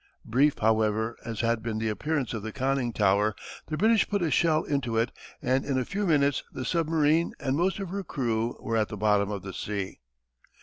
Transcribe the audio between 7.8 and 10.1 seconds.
her crew were at the bottom of the sea.